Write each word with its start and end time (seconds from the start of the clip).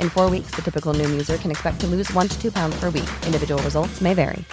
In 0.00 0.10
four 0.10 0.28
weeks, 0.28 0.50
the 0.56 0.62
typical 0.62 0.92
Noom 0.92 1.12
user 1.12 1.38
can 1.38 1.52
expect 1.52 1.80
to 1.82 1.86
lose 1.86 2.12
one 2.12 2.28
to 2.28 2.36
two 2.42 2.50
pounds 2.50 2.76
per 2.80 2.90
week. 2.90 3.08
Individual 3.24 3.62
results 3.62 4.00
may 4.00 4.14
vary. 4.14 4.44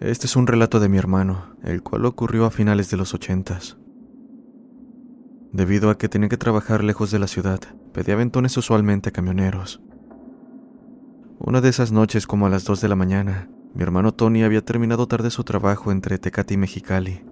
Este 0.00 0.26
es 0.26 0.34
un 0.34 0.48
relato 0.48 0.80
de 0.80 0.88
mi 0.88 0.98
hermano, 0.98 1.54
el 1.62 1.84
cual 1.84 2.04
ocurrió 2.06 2.44
a 2.44 2.50
finales 2.50 2.90
de 2.90 2.96
los 2.96 3.14
ochentas. 3.14 3.76
Debido 5.52 5.90
a 5.90 5.98
que 5.98 6.08
tenía 6.08 6.30
que 6.30 6.38
trabajar 6.38 6.82
lejos 6.82 7.10
de 7.10 7.18
la 7.18 7.26
ciudad, 7.26 7.60
pedía 7.92 8.14
aventones 8.14 8.56
usualmente 8.56 9.10
a 9.10 9.12
camioneros. 9.12 9.82
Una 11.38 11.60
de 11.60 11.68
esas 11.68 11.92
noches, 11.92 12.26
como 12.26 12.46
a 12.46 12.50
las 12.50 12.64
2 12.64 12.80
de 12.80 12.88
la 12.88 12.96
mañana, 12.96 13.50
mi 13.74 13.82
hermano 13.82 14.12
Tony 14.12 14.44
había 14.44 14.64
terminado 14.64 15.06
tarde 15.08 15.30
su 15.30 15.44
trabajo 15.44 15.92
entre 15.92 16.18
Tecate 16.18 16.54
y 16.54 16.56
Mexicali. 16.56 17.22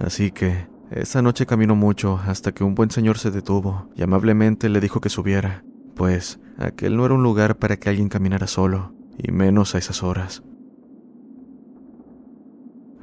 Así 0.00 0.32
que, 0.32 0.66
esa 0.90 1.22
noche 1.22 1.46
caminó 1.46 1.76
mucho 1.76 2.18
hasta 2.26 2.52
que 2.52 2.64
un 2.64 2.74
buen 2.74 2.90
señor 2.90 3.18
se 3.18 3.30
detuvo 3.30 3.88
y 3.94 4.02
amablemente 4.02 4.68
le 4.68 4.80
dijo 4.80 5.00
que 5.00 5.08
subiera, 5.08 5.64
pues 5.94 6.40
aquel 6.58 6.96
no 6.96 7.06
era 7.06 7.14
un 7.14 7.22
lugar 7.22 7.56
para 7.58 7.76
que 7.76 7.88
alguien 7.88 8.08
caminara 8.08 8.48
solo, 8.48 8.94
y 9.16 9.30
menos 9.30 9.76
a 9.76 9.78
esas 9.78 10.02
horas. 10.02 10.42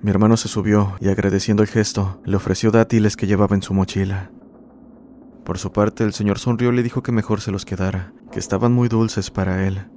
Mi 0.02 0.12
hermano 0.12 0.36
se 0.36 0.50
subió 0.50 0.96
y 1.00 1.08
agradeciendo 1.08 1.64
el 1.64 1.70
gesto, 1.70 2.22
le 2.26 2.36
ofreció 2.36 2.72
dátiles 2.72 3.16
que 3.16 3.28
llevaba 3.28 3.56
en 3.56 3.62
su 3.62 3.74
mochila. 3.74 4.32
Por 5.44 5.58
su 5.58 5.72
parte, 5.72 6.04
el 6.04 6.14
señor 6.14 6.40
sonrió 6.40 6.72
y 6.72 6.76
le 6.76 6.84
dijo 6.84 7.02
que 7.02 7.12
mejor 7.12 7.42
se 7.42 7.52
los 7.52 7.66
quedara, 7.66 8.14
que 8.32 8.40
estaban 8.40 8.74
muy 8.74 8.90
dulces 8.90 9.32
para 9.32 9.68
él. 9.68 9.88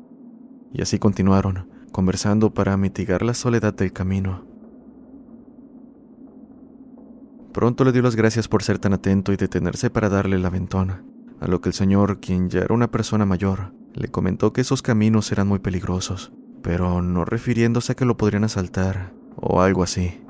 Y 0.73 0.83
así 0.83 0.99
continuaron, 0.99 1.69
conversando 1.93 2.55
para 2.55 2.77
mitigar 2.77 3.23
la 3.23 3.35
soledad 3.35 3.75
del 3.75 3.93
camino. 3.93 4.47
Pronto 7.53 7.85
le 7.85 7.93
dio 7.93 8.03
las 8.03 8.17
gracias 8.17 8.49
por 8.49 8.65
ser 8.65 8.79
tan 8.79 8.95
atento 8.95 9.33
y 9.33 9.37
detenerse 9.37 9.91
para 9.91 10.09
darle 10.09 10.37
el 10.37 10.45
aventón, 10.45 11.05
a 11.41 11.47
lo 11.47 11.61
que 11.61 11.69
el 11.69 11.75
señor, 11.75 12.19
quien 12.19 12.51
ya 12.51 12.61
era 12.61 12.75
una 12.75 12.91
persona 12.91 13.27
mayor, 13.27 13.73
le 13.93 14.09
comentó 14.09 14.53
que 14.53 14.63
esos 14.63 14.83
caminos 14.83 15.31
eran 15.31 15.47
muy 15.47 15.61
peligrosos, 15.61 16.33
pero 16.63 17.01
no 17.01 17.25
refiriéndose 17.25 17.93
a 17.93 17.95
que 17.95 18.07
lo 18.07 18.17
podrían 18.17 18.43
asaltar 18.43 19.13
o 19.37 19.63
algo 19.63 19.85
así. 19.85 20.21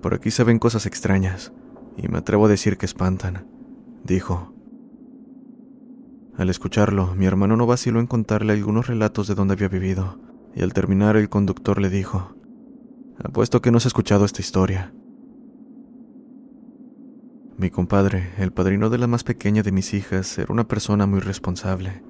Por 0.00 0.14
aquí 0.14 0.30
se 0.30 0.44
ven 0.44 0.58
cosas 0.58 0.86
extrañas, 0.86 1.52
y 2.02 2.08
me 2.08 2.18
atrevo 2.18 2.46
a 2.46 2.48
decir 2.48 2.78
que 2.78 2.86
espantan, 2.86 3.46
dijo. 4.04 4.54
Al 6.36 6.48
escucharlo, 6.50 7.14
mi 7.16 7.26
hermano 7.26 7.56
no 7.56 7.66
vaciló 7.66 7.98
en 7.98 8.06
contarle 8.06 8.52
algunos 8.52 8.86
relatos 8.86 9.26
de 9.26 9.34
donde 9.34 9.54
había 9.54 9.68
vivido, 9.68 10.20
y 10.54 10.62
al 10.62 10.72
terminar 10.72 11.16
el 11.16 11.28
conductor 11.28 11.80
le 11.80 11.90
dijo, 11.90 12.34
Apuesto 13.22 13.60
que 13.60 13.72
no 13.72 13.78
has 13.78 13.86
escuchado 13.86 14.24
esta 14.24 14.40
historia. 14.40 14.92
Mi 17.56 17.70
compadre, 17.70 18.30
el 18.38 18.52
padrino 18.52 18.88
de 18.88 18.98
la 18.98 19.08
más 19.08 19.24
pequeña 19.24 19.64
de 19.64 19.72
mis 19.72 19.92
hijas, 19.92 20.38
era 20.38 20.52
una 20.52 20.68
persona 20.68 21.06
muy 21.06 21.18
responsable. 21.18 22.04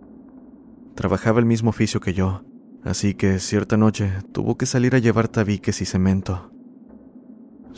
Trabajaba 0.95 1.41
el 1.41 1.47
mismo 1.47 1.71
oficio 1.71 2.01
que 2.01 2.13
yo, 2.13 2.43
así 2.85 3.15
que 3.15 3.39
cierta 3.39 3.79
noche 3.79 4.13
tuvo 4.33 4.59
que 4.59 4.67
salir 4.67 4.95
a 4.95 4.99
llevar 4.99 5.29
tabiques 5.29 5.81
y 5.81 5.87
cemento. 5.87 6.53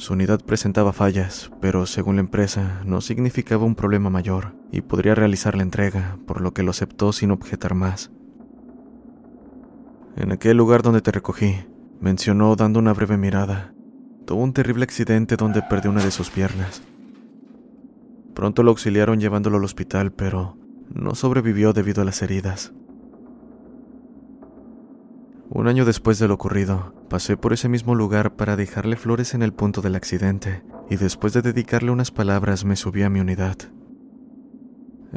Su 0.01 0.15
unidad 0.15 0.41
presentaba 0.41 0.95
fallas, 0.95 1.51
pero 1.61 1.85
según 1.85 2.17
la 2.17 2.23
empresa 2.23 2.81
no 2.87 3.03
significaba 3.03 3.67
un 3.67 3.75
problema 3.75 4.09
mayor 4.09 4.55
y 4.73 4.81
podría 4.81 5.15
realizar 5.15 5.55
la 5.55 5.63
entrega, 5.63 6.17
por 6.27 6.41
lo 6.41 6.55
que 6.55 6.63
lo 6.63 6.71
aceptó 6.71 7.13
sin 7.13 7.31
objetar 7.31 7.75
más. 7.75 8.11
En 10.17 10.33
aquel 10.33 10.57
lugar 10.57 10.81
donde 10.81 11.03
te 11.03 11.13
recogí, 11.13 11.55
mencionó 12.01 12.57
dando 12.57 12.79
una 12.79 12.95
breve 12.95 13.19
mirada, 13.19 13.75
tuvo 14.25 14.43
un 14.43 14.55
terrible 14.55 14.85
accidente 14.85 15.37
donde 15.37 15.61
perdió 15.61 15.91
una 15.91 16.03
de 16.03 16.11
sus 16.11 16.31
piernas. 16.31 16.83
Pronto 18.35 18.63
lo 18.63 18.71
auxiliaron 18.71 19.21
llevándolo 19.21 19.59
al 19.59 19.65
hospital, 19.65 20.13
pero 20.13 20.57
no 20.89 21.15
sobrevivió 21.15 21.75
debido 21.75 22.01
a 22.01 22.07
las 22.07 22.23
heridas. 22.23 22.73
Un 25.51 25.69
año 25.69 25.85
después 25.85 26.19
de 26.19 26.27
lo 26.27 26.33
ocurrido, 26.33 26.95
pasé 27.11 27.37
por 27.37 27.53
ese 27.53 27.69
mismo 27.69 27.95
lugar 27.95 28.37
para 28.37 28.57
dejarle 28.57 28.97
flores 28.97 29.35
en 29.35 29.43
el 29.43 29.53
punto 29.53 29.83
del 29.83 29.97
accidente, 29.97 30.63
y 30.89 30.97
después 30.97 31.35
de 31.35 31.43
dedicarle 31.43 31.91
unas 31.91 32.11
palabras 32.11 32.65
me 32.65 32.77
subí 32.77 33.03
a 33.03 33.11
mi 33.11 33.21
unidad. 33.21 33.59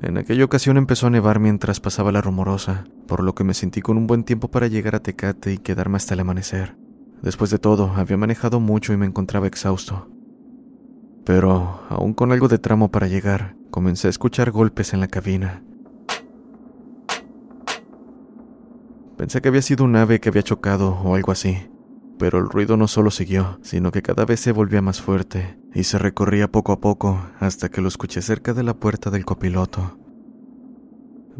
En 0.01 0.17
aquella 0.17 0.43
ocasión 0.43 0.77
empezó 0.77 1.07
a 1.07 1.11
nevar 1.11 1.39
mientras 1.39 1.79
pasaba 1.79 2.11
la 2.11 2.19
rumorosa, 2.19 2.85
por 3.07 3.23
lo 3.23 3.35
que 3.35 3.43
me 3.43 3.53
sentí 3.53 3.81
con 3.81 3.95
un 3.95 4.07
buen 4.07 4.23
tiempo 4.23 4.49
para 4.49 4.67
llegar 4.67 4.95
a 4.95 5.01
Tecate 5.01 5.53
y 5.53 5.59
quedarme 5.59 5.97
hasta 5.97 6.15
el 6.15 6.19
amanecer. 6.19 6.75
Después 7.21 7.51
de 7.51 7.59
todo, 7.59 7.93
había 7.95 8.17
manejado 8.17 8.59
mucho 8.59 8.91
y 8.91 8.97
me 8.97 9.05
encontraba 9.05 9.47
exhausto. 9.47 10.09
Pero, 11.23 11.79
aún 11.89 12.13
con 12.13 12.31
algo 12.31 12.47
de 12.47 12.57
tramo 12.57 12.89
para 12.89 13.07
llegar, 13.07 13.55
comencé 13.69 14.07
a 14.07 14.09
escuchar 14.09 14.49
golpes 14.49 14.93
en 14.93 14.99
la 14.99 15.07
cabina. 15.07 15.63
Pensé 19.15 19.41
que 19.41 19.47
había 19.47 19.61
sido 19.61 19.85
un 19.85 19.95
ave 19.95 20.19
que 20.19 20.29
había 20.29 20.41
chocado 20.41 20.99
o 21.03 21.15
algo 21.15 21.31
así, 21.31 21.69
pero 22.17 22.39
el 22.39 22.49
ruido 22.49 22.77
no 22.77 22.87
solo 22.87 23.11
siguió, 23.11 23.59
sino 23.61 23.91
que 23.91 24.01
cada 24.01 24.25
vez 24.25 24.39
se 24.39 24.51
volvía 24.51 24.81
más 24.81 25.01
fuerte 25.01 25.57
y 25.73 25.83
se 25.83 25.97
recorría 25.97 26.51
poco 26.51 26.71
a 26.71 26.79
poco 26.79 27.21
hasta 27.39 27.69
que 27.69 27.81
lo 27.81 27.87
escuché 27.87 28.21
cerca 28.21 28.53
de 28.53 28.63
la 28.63 28.75
puerta 28.75 29.09
del 29.09 29.25
copiloto. 29.25 29.97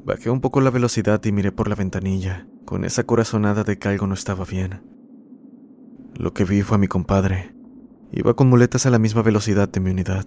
Bajé 0.03 0.29
un 0.29 0.41
poco 0.41 0.59
la 0.61 0.71
velocidad 0.71 1.23
y 1.23 1.31
miré 1.31 1.51
por 1.51 1.67
la 1.67 1.75
ventanilla, 1.75 2.47
con 2.65 2.83
esa 2.83 3.03
corazonada 3.03 3.63
de 3.63 3.77
que 3.77 3.87
algo 3.87 4.07
no 4.07 4.15
estaba 4.15 4.43
bien. 4.43 4.81
Lo 6.15 6.33
que 6.33 6.45
vi 6.45 6.61
fue 6.61 6.75
a 6.75 6.79
mi 6.79 6.87
compadre. 6.87 7.55
Iba 8.11 8.35
con 8.35 8.49
muletas 8.49 8.85
a 8.85 8.89
la 8.89 8.99
misma 8.99 9.21
velocidad 9.21 9.69
de 9.69 9.79
mi 9.79 9.91
unidad. 9.91 10.25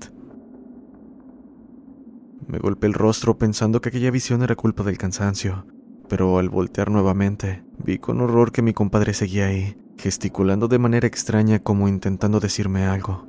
Me 2.47 2.59
golpeé 2.59 2.89
el 2.89 2.95
rostro 2.95 3.39
pensando 3.39 3.81
que 3.81 3.89
aquella 3.89 4.11
visión 4.11 4.43
era 4.43 4.55
culpa 4.55 4.85
del 4.85 4.99
cansancio, 4.99 5.67
pero 6.08 6.38
al 6.38 6.49
voltear 6.49 6.91
nuevamente, 6.91 7.64
vi 7.79 7.99
con 7.99 8.20
horror 8.20 8.53
que 8.53 8.62
mi 8.62 8.73
compadre 8.73 9.14
seguía 9.14 9.47
ahí, 9.47 9.76
gesticulando 9.99 10.69
de 10.69 10.79
manera 10.79 11.06
extraña 11.06 11.58
como 11.58 11.88
intentando 11.88 12.41
decirme 12.41 12.85
algo. 12.87 13.26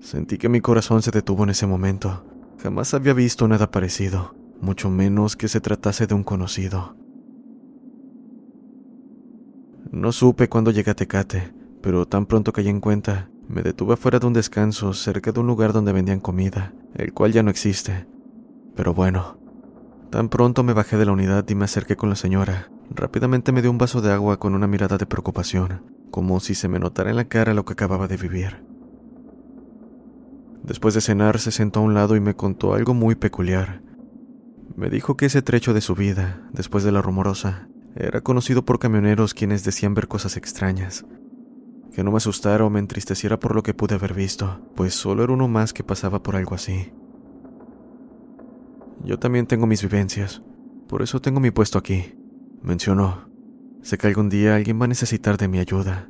Sentí 0.00 0.38
que 0.38 0.48
mi 0.48 0.60
corazón 0.60 1.02
se 1.02 1.10
detuvo 1.10 1.44
en 1.44 1.50
ese 1.50 1.66
momento. 1.66 2.24
Jamás 2.62 2.94
había 2.94 3.12
visto 3.12 3.48
nada 3.48 3.70
parecido, 3.70 4.34
mucho 4.60 4.88
menos 4.88 5.36
que 5.36 5.48
se 5.48 5.60
tratase 5.60 6.06
de 6.06 6.14
un 6.14 6.22
conocido. 6.22 6.96
No 9.90 10.12
supe 10.12 10.48
cuándo 10.48 10.70
llegué 10.70 10.90
a 10.90 10.94
Tecate, 10.94 11.52
pero 11.80 12.06
tan 12.06 12.26
pronto 12.26 12.52
caí 12.52 12.68
en 12.68 12.80
cuenta, 12.80 13.30
me 13.48 13.62
detuve 13.62 13.94
afuera 13.94 14.18
de 14.18 14.26
un 14.26 14.32
descanso 14.32 14.92
cerca 14.92 15.32
de 15.32 15.40
un 15.40 15.46
lugar 15.46 15.72
donde 15.72 15.92
vendían 15.92 16.20
comida, 16.20 16.72
el 16.94 17.12
cual 17.12 17.32
ya 17.32 17.42
no 17.42 17.50
existe. 17.50 18.06
Pero 18.74 18.92
bueno, 18.92 19.35
tan 20.16 20.30
pronto 20.30 20.62
me 20.62 20.72
bajé 20.72 20.96
de 20.96 21.04
la 21.04 21.12
unidad 21.12 21.46
y 21.46 21.54
me 21.54 21.66
acerqué 21.66 21.94
con 21.94 22.08
la 22.08 22.16
señora. 22.16 22.70
Rápidamente 22.88 23.52
me 23.52 23.60
dio 23.60 23.70
un 23.70 23.76
vaso 23.76 24.00
de 24.00 24.10
agua 24.10 24.38
con 24.38 24.54
una 24.54 24.66
mirada 24.66 24.96
de 24.96 25.04
preocupación, 25.04 25.82
como 26.10 26.40
si 26.40 26.54
se 26.54 26.68
me 26.68 26.78
notara 26.78 27.10
en 27.10 27.16
la 27.16 27.28
cara 27.28 27.52
lo 27.52 27.66
que 27.66 27.74
acababa 27.74 28.08
de 28.08 28.16
vivir. 28.16 28.64
Después 30.62 30.94
de 30.94 31.02
cenar 31.02 31.38
se 31.38 31.50
sentó 31.50 31.80
a 31.80 31.82
un 31.82 31.92
lado 31.92 32.16
y 32.16 32.20
me 32.20 32.32
contó 32.32 32.72
algo 32.72 32.94
muy 32.94 33.14
peculiar. 33.14 33.82
Me 34.74 34.88
dijo 34.88 35.18
que 35.18 35.26
ese 35.26 35.42
trecho 35.42 35.74
de 35.74 35.82
su 35.82 35.94
vida, 35.94 36.48
después 36.50 36.82
de 36.82 36.92
la 36.92 37.02
rumorosa, 37.02 37.68
era 37.94 38.22
conocido 38.22 38.64
por 38.64 38.78
camioneros 38.78 39.34
quienes 39.34 39.64
decían 39.64 39.92
ver 39.92 40.08
cosas 40.08 40.38
extrañas, 40.38 41.04
que 41.94 42.02
no 42.02 42.10
me 42.10 42.16
asustara 42.16 42.64
o 42.64 42.70
me 42.70 42.78
entristeciera 42.80 43.38
por 43.38 43.54
lo 43.54 43.62
que 43.62 43.74
pude 43.74 43.96
haber 43.96 44.14
visto, 44.14 44.62
pues 44.76 44.94
solo 44.94 45.24
era 45.24 45.34
uno 45.34 45.46
más 45.46 45.74
que 45.74 45.84
pasaba 45.84 46.22
por 46.22 46.36
algo 46.36 46.54
así. 46.54 46.90
Yo 49.06 49.20
también 49.20 49.46
tengo 49.46 49.68
mis 49.68 49.82
vivencias, 49.82 50.42
por 50.88 51.00
eso 51.00 51.20
tengo 51.20 51.38
mi 51.38 51.52
puesto 51.52 51.78
aquí, 51.78 52.16
mencionó. 52.60 53.30
Sé 53.80 53.98
que 53.98 54.08
algún 54.08 54.28
día 54.28 54.56
alguien 54.56 54.80
va 54.80 54.86
a 54.86 54.88
necesitar 54.88 55.38
de 55.38 55.46
mi 55.46 55.60
ayuda. 55.60 56.08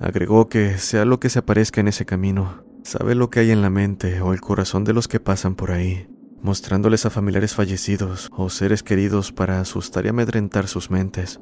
Agregó 0.00 0.48
que, 0.48 0.78
sea 0.78 1.04
lo 1.04 1.20
que 1.20 1.28
se 1.28 1.40
aparezca 1.40 1.82
en 1.82 1.88
ese 1.88 2.06
camino, 2.06 2.64
sabe 2.82 3.14
lo 3.14 3.28
que 3.28 3.40
hay 3.40 3.50
en 3.50 3.60
la 3.60 3.68
mente 3.68 4.22
o 4.22 4.32
el 4.32 4.40
corazón 4.40 4.84
de 4.84 4.94
los 4.94 5.06
que 5.06 5.20
pasan 5.20 5.54
por 5.54 5.70
ahí, 5.70 6.08
mostrándoles 6.40 7.04
a 7.04 7.10
familiares 7.10 7.54
fallecidos 7.54 8.30
o 8.34 8.48
seres 8.48 8.82
queridos 8.82 9.32
para 9.32 9.60
asustar 9.60 10.06
y 10.06 10.08
amedrentar 10.08 10.66
sus 10.66 10.90
mentes, 10.90 11.40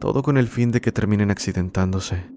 todo 0.00 0.24
con 0.24 0.36
el 0.36 0.48
fin 0.48 0.72
de 0.72 0.80
que 0.80 0.90
terminen 0.90 1.30
accidentándose. 1.30 2.32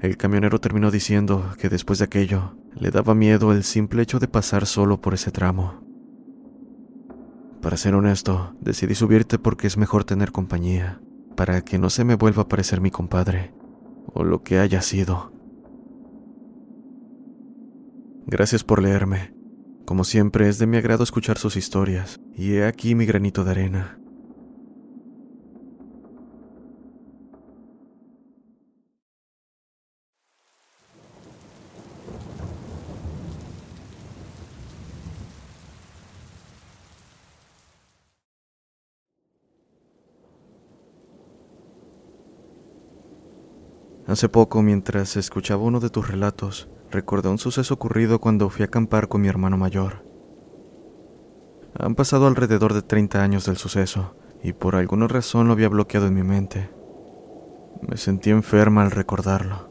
El 0.00 0.18
camionero 0.18 0.60
terminó 0.60 0.90
diciendo 0.90 1.54
que 1.58 1.70
después 1.70 1.98
de 1.98 2.04
aquello 2.04 2.58
le 2.74 2.90
daba 2.90 3.14
miedo 3.14 3.52
el 3.52 3.64
simple 3.64 4.02
hecho 4.02 4.18
de 4.18 4.28
pasar 4.28 4.66
solo 4.66 5.00
por 5.00 5.14
ese 5.14 5.30
tramo. 5.30 5.82
Para 7.62 7.76
ser 7.76 7.94
honesto, 7.94 8.54
decidí 8.60 8.94
subirte 8.94 9.38
porque 9.38 9.66
es 9.66 9.76
mejor 9.76 10.04
tener 10.04 10.32
compañía, 10.32 11.00
para 11.36 11.62
que 11.62 11.78
no 11.78 11.88
se 11.88 12.04
me 12.04 12.14
vuelva 12.14 12.42
a 12.42 12.48
parecer 12.48 12.80
mi 12.80 12.90
compadre, 12.90 13.54
o 14.12 14.24
lo 14.24 14.42
que 14.42 14.58
haya 14.58 14.82
sido. 14.82 15.32
Gracias 18.26 18.64
por 18.64 18.82
leerme. 18.82 19.34
Como 19.86 20.04
siempre, 20.04 20.48
es 20.48 20.58
de 20.58 20.66
mi 20.66 20.76
agrado 20.76 21.04
escuchar 21.04 21.38
sus 21.38 21.56
historias, 21.56 22.20
y 22.34 22.54
he 22.54 22.66
aquí 22.66 22.94
mi 22.94 23.06
granito 23.06 23.44
de 23.44 23.50
arena. 23.50 23.98
Hace 44.14 44.28
poco, 44.28 44.62
mientras 44.62 45.16
escuchaba 45.16 45.64
uno 45.64 45.80
de 45.80 45.90
tus 45.90 46.06
relatos, 46.06 46.68
recordé 46.92 47.30
un 47.30 47.38
suceso 47.38 47.74
ocurrido 47.74 48.20
cuando 48.20 48.48
fui 48.48 48.62
a 48.62 48.66
acampar 48.66 49.08
con 49.08 49.20
mi 49.20 49.26
hermano 49.26 49.56
mayor. 49.56 50.04
Han 51.76 51.96
pasado 51.96 52.28
alrededor 52.28 52.74
de 52.74 52.82
30 52.82 53.20
años 53.20 53.44
del 53.44 53.56
suceso, 53.56 54.14
y 54.40 54.52
por 54.52 54.76
alguna 54.76 55.08
razón 55.08 55.48
lo 55.48 55.52
había 55.52 55.68
bloqueado 55.68 56.06
en 56.06 56.14
mi 56.14 56.22
mente. 56.22 56.70
Me 57.80 57.96
sentí 57.96 58.30
enferma 58.30 58.84
al 58.84 58.92
recordarlo. 58.92 59.68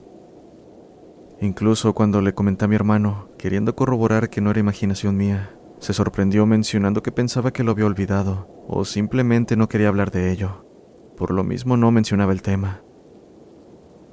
Incluso 1.40 1.94
cuando 1.94 2.19
le 2.19 2.34
comenté 2.34 2.66
a 2.66 2.68
mi 2.68 2.75
hermano, 2.75 3.30
queriendo 3.38 3.78
corroborar 3.78 4.30
que 4.30 4.42
no 4.42 4.51
era 4.51 4.60
imaginación 4.60 5.16
mía, 5.16 5.56
se 5.80 5.94
sorprendió 5.94 6.45
mencionando 6.45 7.01
que 7.01 7.13
pensaba 7.13 7.54
que 7.54 7.63
lo 7.63 7.72
había 7.72 7.86
olvidado, 7.86 8.50
o 8.68 8.84
simplemente 8.84 9.56
no 9.56 9.69
quería 9.69 9.88
hablar 9.88 10.12
de 10.12 10.34
ello. 10.34 10.66
Por 11.16 11.31
lo 11.31 11.45
mismo 11.45 11.78
no 11.78 11.92
mencionaba 11.92 12.34
el 12.34 12.42
tema. 12.42 12.81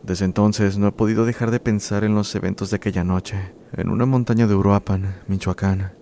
Desde 0.03 0.25
entonces 0.25 0.79
no 0.79 0.89
he 0.89 0.93
podido 0.93 1.27
dejar 1.27 1.51
de 1.51 1.61
pensar 1.61 2.05
en 2.05 2.15
los 2.15 2.35
eventos 2.35 2.71
de 2.71 2.77
aquella 2.77 3.05
noche, 3.05 3.55
en 3.73 3.91
una 3.91 4.07
montaña 4.07 4.47
de 4.47 4.55
Uruapan, 4.55 5.15
Michoacán. 5.29 5.93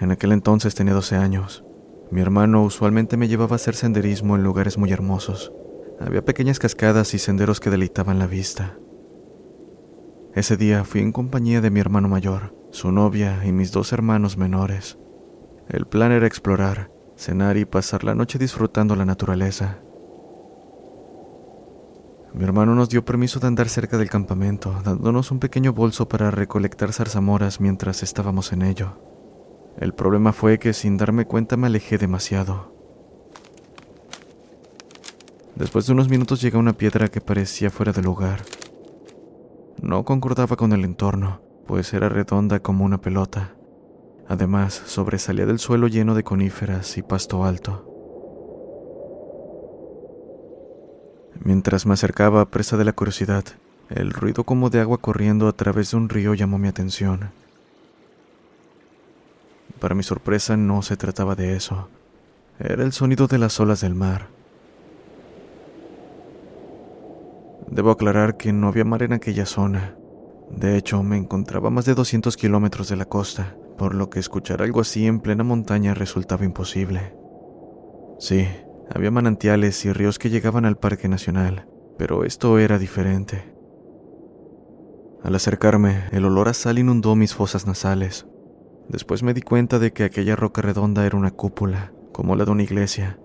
En 0.00 0.10
aquel 0.10 0.32
entonces 0.32 0.74
tenía 0.74 0.94
12 0.94 1.16
años. 1.16 1.64
Mi 2.10 2.20
hermano 2.20 2.62
usualmente 2.62 3.16
me 3.16 3.28
llevaba 3.28 3.54
a 3.54 3.56
hacer 3.56 3.74
senderismo 3.74 4.36
en 4.36 4.42
lugares 4.42 4.78
muy 4.78 4.92
hermosos. 4.92 5.52
Había 6.00 6.24
pequeñas 6.24 6.58
cascadas 6.58 7.14
y 7.14 7.18
senderos 7.18 7.60
que 7.60 7.70
deleitaban 7.70 8.18
la 8.18 8.26
vista. 8.26 8.76
Ese 10.34 10.56
día 10.56 10.84
fui 10.84 11.00
en 11.00 11.12
compañía 11.12 11.60
de 11.60 11.70
mi 11.70 11.80
hermano 11.80 12.08
mayor, 12.08 12.54
su 12.70 12.90
novia 12.90 13.44
y 13.44 13.52
mis 13.52 13.70
dos 13.70 13.92
hermanos 13.92 14.36
menores. 14.36 14.98
El 15.68 15.86
plan 15.86 16.10
era 16.10 16.26
explorar, 16.26 16.90
cenar 17.16 17.56
y 17.56 17.64
pasar 17.64 18.02
la 18.02 18.14
noche 18.14 18.38
disfrutando 18.38 18.96
la 18.96 19.04
naturaleza. 19.04 19.82
Mi 22.34 22.44
hermano 22.44 22.74
nos 22.74 22.88
dio 22.88 23.04
permiso 23.04 23.40
de 23.40 23.46
andar 23.46 23.68
cerca 23.68 23.98
del 23.98 24.08
campamento, 24.08 24.74
dándonos 24.82 25.30
un 25.30 25.38
pequeño 25.38 25.74
bolso 25.74 26.08
para 26.08 26.30
recolectar 26.30 26.92
zarzamoras 26.92 27.60
mientras 27.60 28.02
estábamos 28.02 28.52
en 28.52 28.62
ello. 28.62 28.96
El 29.78 29.92
problema 29.92 30.32
fue 30.32 30.58
que 30.58 30.72
sin 30.72 30.96
darme 30.96 31.26
cuenta 31.26 31.58
me 31.58 31.66
alejé 31.66 31.98
demasiado. 31.98 32.72
Después 35.56 35.86
de 35.86 35.92
unos 35.92 36.08
minutos 36.08 36.40
llegué 36.40 36.56
a 36.56 36.60
una 36.60 36.72
piedra 36.72 37.08
que 37.08 37.20
parecía 37.20 37.70
fuera 37.70 37.92
de 37.92 38.02
lugar. 38.02 38.42
No 39.82 40.02
concordaba 40.04 40.56
con 40.56 40.72
el 40.72 40.86
entorno, 40.86 41.42
pues 41.66 41.92
era 41.92 42.08
redonda 42.08 42.60
como 42.60 42.86
una 42.86 43.00
pelota. 43.00 43.56
Además, 44.26 44.82
sobresalía 44.86 45.44
del 45.44 45.58
suelo 45.58 45.86
lleno 45.86 46.14
de 46.14 46.24
coníferas 46.24 46.96
y 46.96 47.02
pasto 47.02 47.44
alto. 47.44 47.91
Mientras 51.44 51.86
me 51.86 51.94
acercaba, 51.94 52.44
presa 52.44 52.76
de 52.76 52.84
la 52.84 52.92
curiosidad, 52.92 53.44
el 53.90 54.12
ruido 54.12 54.44
como 54.44 54.70
de 54.70 54.80
agua 54.80 54.98
corriendo 54.98 55.48
a 55.48 55.52
través 55.52 55.90
de 55.90 55.96
un 55.96 56.08
río 56.08 56.34
llamó 56.34 56.56
mi 56.56 56.68
atención. 56.68 57.30
Para 59.80 59.96
mi 59.96 60.04
sorpresa 60.04 60.56
no 60.56 60.82
se 60.82 60.96
trataba 60.96 61.34
de 61.34 61.56
eso. 61.56 61.88
Era 62.60 62.84
el 62.84 62.92
sonido 62.92 63.26
de 63.26 63.38
las 63.38 63.58
olas 63.58 63.80
del 63.80 63.96
mar. 63.96 64.28
Debo 67.68 67.90
aclarar 67.90 68.36
que 68.36 68.52
no 68.52 68.68
había 68.68 68.84
mar 68.84 69.02
en 69.02 69.12
aquella 69.12 69.46
zona. 69.46 69.96
De 70.48 70.76
hecho, 70.76 71.02
me 71.02 71.16
encontraba 71.16 71.68
a 71.68 71.70
más 71.72 71.86
de 71.86 71.94
200 71.94 72.36
kilómetros 72.36 72.88
de 72.88 72.96
la 72.96 73.06
costa, 73.06 73.56
por 73.76 73.96
lo 73.96 74.10
que 74.10 74.20
escuchar 74.20 74.62
algo 74.62 74.80
así 74.80 75.06
en 75.06 75.18
plena 75.18 75.42
montaña 75.42 75.94
resultaba 75.94 76.44
imposible. 76.44 77.16
Sí, 78.20 78.46
había 78.90 79.10
manantiales 79.10 79.84
y 79.84 79.92
ríos 79.92 80.18
que 80.18 80.30
llegaban 80.30 80.64
al 80.64 80.78
Parque 80.78 81.08
Nacional, 81.08 81.68
pero 81.98 82.24
esto 82.24 82.58
era 82.58 82.78
diferente. 82.78 83.52
Al 85.22 85.34
acercarme, 85.34 86.04
el 86.10 86.24
olor 86.24 86.48
a 86.48 86.54
sal 86.54 86.78
inundó 86.78 87.14
mis 87.14 87.34
fosas 87.34 87.66
nasales. 87.66 88.26
Después 88.88 89.22
me 89.22 89.34
di 89.34 89.42
cuenta 89.42 89.78
de 89.78 89.92
que 89.92 90.04
aquella 90.04 90.34
roca 90.34 90.62
redonda 90.62 91.06
era 91.06 91.16
una 91.16 91.30
cúpula, 91.30 91.92
como 92.12 92.34
la 92.34 92.44
de 92.44 92.50
una 92.50 92.64
iglesia, 92.64 93.18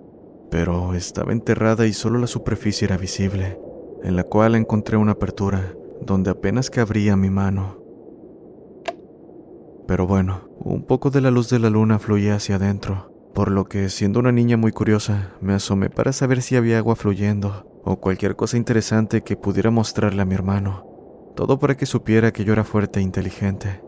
pero 0.51 0.93
estaba 0.93 1.31
enterrada 1.31 1.87
y 1.87 1.93
solo 1.93 2.19
la 2.19 2.27
superficie 2.27 2.85
era 2.85 2.97
visible, 2.97 3.59
en 4.03 4.15
la 4.15 4.23
cual 4.23 4.55
encontré 4.55 4.95
una 4.95 5.13
apertura 5.13 5.73
donde 6.01 6.29
apenas 6.29 6.69
cabría 6.69 7.15
mi 7.17 7.29
mano. 7.29 7.81
Pero 9.87 10.05
bueno, 10.05 10.49
un 10.59 10.83
poco 10.83 11.09
de 11.09 11.21
la 11.21 11.31
luz 11.31 11.49
de 11.49 11.59
la 11.59 11.69
luna 11.69 11.97
fluía 11.97 12.35
hacia 12.35 12.57
adentro, 12.57 13.11
por 13.37 13.51
lo 13.51 13.65
que, 13.65 13.89
siendo 13.89 14.19
una 14.19 14.31
niña 14.31 14.57
muy 14.57 14.71
curiosa, 14.71 15.35
me 15.41 15.53
asomé 15.53 15.91
para 15.91 16.11
saber 16.11 16.41
si 16.41 16.55
había 16.55 16.79
agua 16.79 16.95
fluyendo 16.95 17.67
o 17.83 17.97
cualquier 17.97 18.35
cosa 18.35 18.57
interesante 18.57 19.21
que 19.21 19.37
pudiera 19.37 19.69
mostrarle 19.69 20.23
a 20.23 20.25
mi 20.25 20.33
hermano. 20.33 20.87
Todo 21.35 21.59
para 21.59 21.77
que 21.77 21.85
supiera 21.85 22.33
que 22.33 22.43
yo 22.43 22.53
era 22.53 22.63
fuerte 22.63 22.99
e 22.99 23.03
inteligente. 23.03 23.83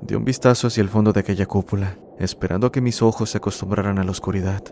Di 0.00 0.14
un 0.14 0.24
vistazo 0.24 0.68
hacia 0.68 0.80
el 0.80 0.88
fondo 0.88 1.12
de 1.12 1.20
aquella 1.20 1.44
cúpula, 1.44 1.98
esperando 2.18 2.68
a 2.68 2.72
que 2.72 2.80
mis 2.80 3.02
ojos 3.02 3.28
se 3.28 3.36
acostumbraran 3.36 3.98
a 3.98 4.04
la 4.04 4.10
oscuridad. 4.10 4.62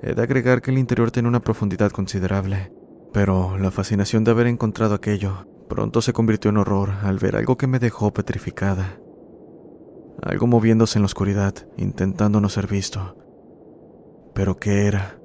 He 0.00 0.14
de 0.14 0.22
agregar 0.22 0.62
que 0.62 0.70
el 0.70 0.78
interior 0.78 1.10
tenía 1.10 1.28
una 1.28 1.44
profundidad 1.44 1.90
considerable, 1.90 2.72
pero 3.12 3.58
la 3.58 3.70
fascinación 3.70 4.24
de 4.24 4.30
haber 4.30 4.46
encontrado 4.46 4.94
aquello 4.94 5.46
pronto 5.68 6.00
se 6.00 6.14
convirtió 6.14 6.50
en 6.50 6.56
horror 6.56 6.92
al 7.02 7.18
ver 7.18 7.36
algo 7.36 7.58
que 7.58 7.66
me 7.66 7.78
dejó 7.78 8.10
petrificada. 8.10 8.98
Algo 10.22 10.46
moviéndose 10.46 10.98
en 10.98 11.02
la 11.02 11.06
oscuridad, 11.06 11.54
intentando 11.76 12.40
no 12.40 12.48
ser 12.48 12.66
visto. 12.66 13.16
¿Pero 14.34 14.56
qué 14.56 14.86
era? 14.86 15.18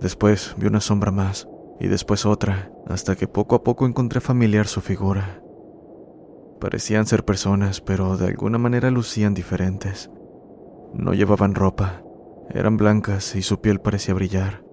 Después 0.00 0.54
vi 0.58 0.66
una 0.66 0.80
sombra 0.80 1.10
más, 1.10 1.48
y 1.80 1.88
después 1.88 2.24
otra, 2.26 2.70
hasta 2.86 3.16
que 3.16 3.26
poco 3.26 3.56
a 3.56 3.64
poco 3.64 3.86
encontré 3.86 4.20
familiar 4.20 4.66
su 4.66 4.80
figura. 4.80 5.40
Parecían 6.60 7.06
ser 7.06 7.24
personas, 7.24 7.80
pero 7.80 8.16
de 8.16 8.26
alguna 8.26 8.58
manera 8.58 8.90
lucían 8.90 9.34
diferentes. 9.34 10.10
No 10.94 11.12
llevaban 11.12 11.54
ropa, 11.54 12.02
eran 12.50 12.76
blancas 12.76 13.34
y 13.34 13.42
su 13.42 13.60
piel 13.60 13.80
parecía 13.80 14.14
brillar. 14.14 14.64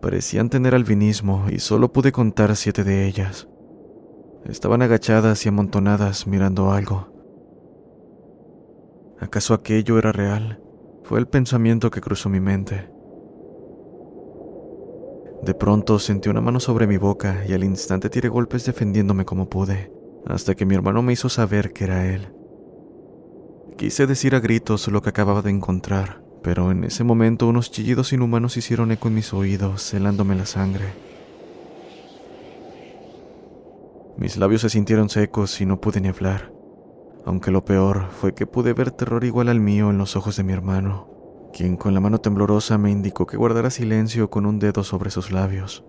Parecían 0.00 0.50
tener 0.50 0.74
albinismo 0.74 1.46
y 1.50 1.58
solo 1.58 1.92
pude 1.92 2.12
contar 2.12 2.54
siete 2.56 2.84
de 2.84 3.06
ellas. 3.06 3.48
Estaban 4.44 4.82
agachadas 4.82 5.44
y 5.46 5.48
amontonadas 5.48 6.26
mirando 6.26 6.72
algo. 6.72 7.11
¿Acaso 9.22 9.54
aquello 9.54 9.98
era 9.98 10.10
real? 10.10 10.60
Fue 11.04 11.20
el 11.20 11.28
pensamiento 11.28 11.92
que 11.92 12.00
cruzó 12.00 12.28
mi 12.28 12.40
mente. 12.40 12.90
De 15.44 15.54
pronto 15.54 16.00
sentí 16.00 16.28
una 16.28 16.40
mano 16.40 16.58
sobre 16.58 16.88
mi 16.88 16.96
boca 16.96 17.44
y 17.48 17.52
al 17.52 17.62
instante 17.62 18.10
tiré 18.10 18.28
golpes 18.28 18.64
defendiéndome 18.64 19.24
como 19.24 19.48
pude, 19.48 19.92
hasta 20.26 20.56
que 20.56 20.66
mi 20.66 20.74
hermano 20.74 21.02
me 21.02 21.12
hizo 21.12 21.28
saber 21.28 21.72
que 21.72 21.84
era 21.84 22.12
él. 22.12 22.34
Quise 23.78 24.08
decir 24.08 24.34
a 24.34 24.40
gritos 24.40 24.88
lo 24.88 25.02
que 25.02 25.10
acababa 25.10 25.40
de 25.40 25.50
encontrar, 25.50 26.20
pero 26.42 26.72
en 26.72 26.82
ese 26.82 27.04
momento 27.04 27.46
unos 27.46 27.70
chillidos 27.70 28.12
inhumanos 28.12 28.56
hicieron 28.56 28.90
eco 28.90 29.06
en 29.06 29.14
mis 29.14 29.32
oídos, 29.32 29.94
helándome 29.94 30.34
la 30.34 30.46
sangre. 30.46 30.86
Mis 34.16 34.36
labios 34.36 34.62
se 34.62 34.68
sintieron 34.68 35.08
secos 35.08 35.60
y 35.60 35.66
no 35.66 35.80
pude 35.80 36.00
ni 36.00 36.08
hablar, 36.08 36.52
aunque 37.24 37.50
lo 37.50 37.64
peor 37.64 38.08
fue 38.10 38.34
que 38.34 38.46
pude 38.46 38.72
ver 38.72 38.90
terror 38.90 39.24
igual 39.24 39.48
al 39.48 39.60
mío 39.60 39.90
en 39.90 39.98
los 39.98 40.16
ojos 40.16 40.36
de 40.36 40.44
mi 40.44 40.52
hermano 40.52 41.12
quien 41.52 41.76
con 41.76 41.94
la 41.94 42.00
mano 42.00 42.20
temblorosa 42.20 42.78
me 42.78 42.90
indicó 42.90 43.26
que 43.26 43.36
guardara 43.36 43.70
silencio 43.70 44.30
con 44.30 44.46
un 44.46 44.58
dedo 44.58 44.82
sobre 44.82 45.10
sus 45.10 45.30
labios. 45.30 45.84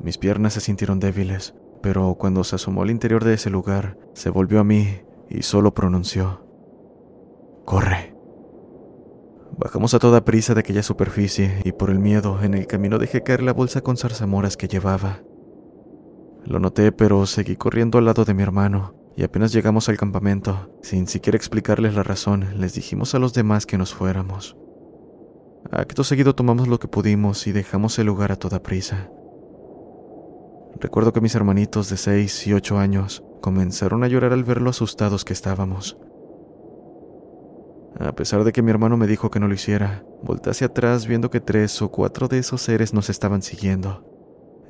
Mis 0.00 0.18
piernas 0.18 0.54
se 0.54 0.60
sintieron 0.60 1.00
débiles, 1.00 1.54
pero 1.82 2.14
cuando 2.16 2.44
se 2.44 2.56
asomó 2.56 2.82
al 2.82 2.90
interior 2.90 3.24
de 3.24 3.34
ese 3.34 3.48
lugar, 3.48 3.96
se 4.12 4.28
volvió 4.28 4.60
a 4.60 4.64
mí 4.64 5.00
y 5.30 5.42
solo 5.42 5.72
pronunció, 5.72 6.44
Corre. 7.64 8.14
Bajamos 9.58 9.94
a 9.94 9.98
toda 9.98 10.24
prisa 10.24 10.54
de 10.54 10.60
aquella 10.60 10.82
superficie 10.82 11.62
y 11.64 11.72
por 11.72 11.90
el 11.90 11.98
miedo 11.98 12.42
en 12.42 12.54
el 12.54 12.66
camino 12.66 12.98
dejé 12.98 13.22
caer 13.22 13.42
la 13.42 13.52
bolsa 13.52 13.80
con 13.80 13.96
zarzamoras 13.96 14.56
que 14.56 14.68
llevaba. 14.68 15.22
Lo 16.44 16.60
noté, 16.60 16.92
pero 16.92 17.26
seguí 17.26 17.56
corriendo 17.56 17.98
al 17.98 18.04
lado 18.04 18.24
de 18.24 18.34
mi 18.34 18.42
hermano, 18.42 18.94
y 19.16 19.24
apenas 19.24 19.52
llegamos 19.52 19.88
al 19.88 19.96
campamento, 19.96 20.70
sin 20.82 21.06
siquiera 21.06 21.36
explicarles 21.36 21.94
la 21.94 22.02
razón, 22.02 22.60
les 22.60 22.74
dijimos 22.74 23.14
a 23.14 23.18
los 23.18 23.32
demás 23.32 23.64
que 23.64 23.78
nos 23.78 23.94
fuéramos. 23.94 24.56
Acto 25.72 26.04
seguido 26.04 26.34
tomamos 26.34 26.68
lo 26.68 26.78
que 26.78 26.86
pudimos 26.86 27.46
y 27.46 27.52
dejamos 27.52 27.98
el 27.98 28.06
lugar 28.06 28.30
a 28.30 28.36
toda 28.36 28.62
prisa. 28.62 29.10
Recuerdo 30.78 31.14
que 31.14 31.22
mis 31.22 31.34
hermanitos 31.34 31.88
de 31.88 31.96
6 31.96 32.46
y 32.46 32.52
8 32.52 32.78
años 32.78 33.24
comenzaron 33.40 34.04
a 34.04 34.08
llorar 34.08 34.34
al 34.34 34.44
ver 34.44 34.60
lo 34.60 34.70
asustados 34.70 35.24
que 35.24 35.32
estábamos. 35.32 35.96
A 37.98 38.12
pesar 38.12 38.44
de 38.44 38.52
que 38.52 38.60
mi 38.60 38.70
hermano 38.70 38.98
me 38.98 39.06
dijo 39.06 39.30
que 39.30 39.40
no 39.40 39.48
lo 39.48 39.54
hiciera, 39.54 40.04
volté 40.22 40.50
hacia 40.50 40.66
atrás 40.66 41.06
viendo 41.06 41.30
que 41.30 41.40
tres 41.40 41.80
o 41.80 41.90
cuatro 41.90 42.28
de 42.28 42.38
esos 42.38 42.60
seres 42.60 42.92
nos 42.92 43.08
estaban 43.08 43.40
siguiendo. 43.40 44.04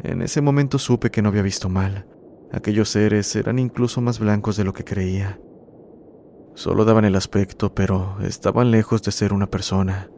En 0.05 0.23
ese 0.23 0.41
momento 0.41 0.79
supe 0.79 1.11
que 1.11 1.23
no 1.23 1.31
había 1.31 1.43
visto 1.43 1.69
mal, 1.69 2.07
Aquellos 2.53 2.89
seres 2.89 3.35
eran 3.37 3.59
incluso 3.59 4.01
más 4.01 4.19
blancos 4.19 4.57
de 4.57 4.65
lo 4.65 4.73
que 4.73 4.85
creía. 4.85 5.41
Solo 6.55 6.85
daban 6.85 7.05
el 7.05 7.17
aspecto, 7.17 7.75
pero 7.75 8.17
estaban 8.23 8.71
lejos 8.71 9.03
de 9.03 9.13
ser 9.13 9.33
una 9.33 9.47
persona. 9.47 10.11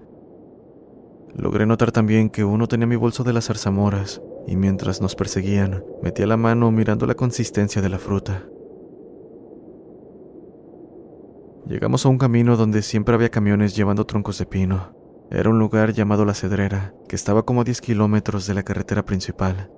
Logré 1.35 1.67
notar 1.67 1.93
también 1.93 2.31
que 2.31 2.45
uno 2.45 2.69
tenía 2.69 2.87
mi 2.87 2.97
bolso 2.97 3.25
de 3.25 3.33
las 3.33 3.47
zarzamoras, 3.47 4.23
y 4.47 4.57
mientras 4.57 5.01
nos 5.01 5.15
perseguían, 5.15 5.85
metía 6.03 6.27
la 6.27 6.37
mano 6.37 6.71
mirando 6.71 7.07
la 7.07 7.15
consistencia 7.15 7.83
de 7.83 7.89
la 7.89 7.99
fruta. 7.99 8.45
Llegamos 11.67 12.07
a 12.07 12.09
un 12.09 12.19
camino 12.19 12.57
donde 12.57 12.83
siempre 12.83 13.15
había 13.15 13.31
camiones 13.31 13.77
llevando 13.77 14.07
troncos 14.07 14.39
de 14.39 14.47
pino. 14.47 14.97
Era 15.31 15.51
un 15.51 15.59
lugar 15.59 15.93
llamado 15.93 16.25
La 16.25 16.33
Cedrera, 16.33 16.95
que 17.09 17.17
estaba 17.17 17.43
como 17.45 17.61
a 17.61 17.65
10 17.65 17.83
kilómetros 17.83 18.47
de 18.47 18.55
la 18.55 18.63
carretera 18.63 19.05
principal. 19.05 19.71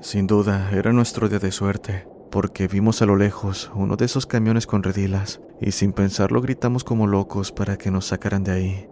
Sin 0.00 0.26
duda, 0.26 0.70
era 0.72 0.92
nuestro 0.92 1.28
día 1.28 1.38
de 1.38 1.52
suerte, 1.52 2.08
porque 2.30 2.68
vimos 2.68 3.02
a 3.02 3.06
lo 3.06 3.16
lejos 3.16 3.70
uno 3.74 3.96
de 3.96 4.06
esos 4.06 4.24
camiones 4.24 4.66
con 4.66 4.82
redilas, 4.82 5.42
y 5.60 5.72
sin 5.72 5.92
pensarlo 5.92 6.40
gritamos 6.40 6.84
como 6.84 7.06
locos 7.06 7.52
para 7.52 7.76
que 7.76 7.90
nos 7.90 8.06
sacaran 8.06 8.42
de 8.42 8.52
ahí. 8.52 8.88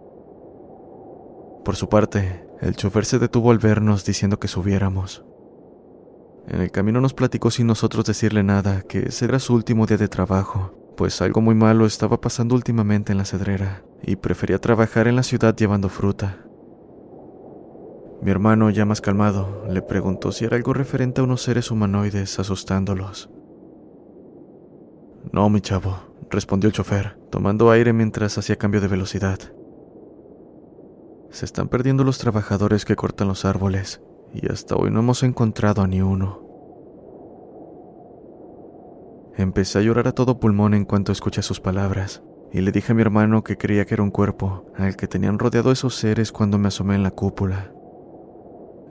Por 1.65 1.75
su 1.75 1.89
parte, 1.89 2.45
el 2.61 2.75
chofer 2.75 3.05
se 3.05 3.17
detuvo 3.17 3.49
al 3.49 3.57
vernos 3.57 4.05
diciendo 4.05 4.39
que 4.39 4.47
subiéramos. 4.47 5.25
En 6.47 6.61
el 6.61 6.71
camino 6.71 7.01
nos 7.01 7.15
platicó 7.15 7.49
sin 7.49 7.65
nosotros 7.65 8.05
decirle 8.05 8.43
nada 8.43 8.83
que 8.83 8.99
ese 8.99 9.25
era 9.25 9.39
su 9.39 9.55
último 9.55 9.87
día 9.87 9.97
de 9.97 10.09
trabajo, 10.09 10.75
pues 10.95 11.23
algo 11.23 11.41
muy 11.41 11.55
malo 11.55 11.87
estaba 11.87 12.21
pasando 12.21 12.53
últimamente 12.53 13.13
en 13.13 13.17
la 13.17 13.25
cedrera, 13.25 13.83
y 14.03 14.15
prefería 14.15 14.59
trabajar 14.59 15.07
en 15.07 15.15
la 15.15 15.23
ciudad 15.23 15.55
llevando 15.55 15.89
fruta. 15.89 16.45
Mi 18.21 18.31
hermano, 18.31 18.69
ya 18.69 18.85
más 18.85 18.99
calmado, 18.99 19.63
le 19.69 19.81
preguntó 19.81 20.31
si 20.31 20.43
era 20.43 20.57
algo 20.57 20.73
referente 20.73 21.21
a 21.21 21.23
unos 21.23 21.41
seres 21.41 21.71
humanoides 21.71 22.37
asustándolos. 22.37 23.29
No, 25.31 25.49
mi 25.49 25.61
chavo, 25.61 25.95
respondió 26.29 26.67
el 26.67 26.73
chofer, 26.73 27.17
tomando 27.29 27.71
aire 27.71 27.93
mientras 27.93 28.37
hacía 28.37 28.57
cambio 28.57 28.81
de 28.81 28.87
velocidad. 28.87 29.39
Se 31.29 31.45
están 31.45 31.69
perdiendo 31.69 32.03
los 32.03 32.17
trabajadores 32.17 32.83
que 32.83 32.95
cortan 32.95 33.29
los 33.29 33.45
árboles, 33.45 34.01
y 34.33 34.51
hasta 34.51 34.75
hoy 34.75 34.91
no 34.91 34.99
hemos 34.99 35.23
encontrado 35.23 35.81
a 35.81 35.87
ni 35.87 36.01
uno. 36.01 36.41
Empecé 39.37 39.79
a 39.79 39.81
llorar 39.81 40.09
a 40.09 40.11
todo 40.11 40.39
pulmón 40.39 40.73
en 40.73 40.83
cuanto 40.83 41.13
escuché 41.13 41.41
sus 41.41 41.61
palabras, 41.61 42.21
y 42.51 42.59
le 42.59 42.73
dije 42.73 42.91
a 42.91 42.95
mi 42.95 43.01
hermano 43.01 43.43
que 43.45 43.57
creía 43.57 43.85
que 43.85 43.93
era 43.93 44.03
un 44.03 44.11
cuerpo 44.11 44.65
al 44.75 44.97
que 44.97 45.07
tenían 45.07 45.39
rodeado 45.39 45.71
esos 45.71 45.95
seres 45.95 46.33
cuando 46.33 46.57
me 46.57 46.67
asomé 46.67 46.95
en 46.95 47.03
la 47.03 47.11
cúpula. 47.11 47.71